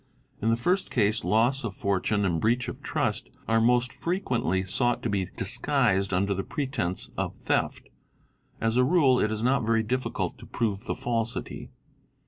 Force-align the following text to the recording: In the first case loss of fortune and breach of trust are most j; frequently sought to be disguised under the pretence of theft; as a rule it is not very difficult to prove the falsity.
In 0.41 0.49
the 0.49 0.57
first 0.57 0.89
case 0.89 1.23
loss 1.23 1.63
of 1.63 1.75
fortune 1.75 2.25
and 2.25 2.41
breach 2.41 2.67
of 2.67 2.81
trust 2.81 3.29
are 3.47 3.61
most 3.61 3.91
j; 3.91 3.97
frequently 3.97 4.63
sought 4.63 5.03
to 5.03 5.11
be 5.11 5.25
disguised 5.37 6.11
under 6.11 6.33
the 6.33 6.41
pretence 6.43 7.11
of 7.17 7.35
theft; 7.35 7.87
as 8.59 8.77
a 8.77 8.83
rule 8.83 9.19
it 9.19 9.31
is 9.31 9.43
not 9.43 9.63
very 9.63 9.83
difficult 9.83 10.39
to 10.39 10.47
prove 10.47 10.85
the 10.85 10.95
falsity. 10.95 11.69